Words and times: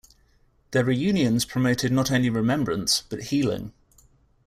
The 0.71 0.83
reunions 0.83 1.45
promoted 1.45 1.91
not 1.91 2.09
only 2.09 2.31
remembrance, 2.31 3.03
but 3.07 3.25
healing. 3.25 3.71